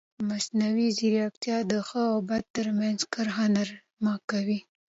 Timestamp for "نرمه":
3.55-4.13